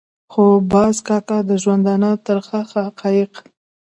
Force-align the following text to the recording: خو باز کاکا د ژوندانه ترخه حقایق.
خو 0.31 0.43
باز 0.73 0.95
کاکا 1.07 1.37
د 1.49 1.51
ژوندانه 1.63 2.09
ترخه 2.25 2.59
حقایق. 2.85 3.33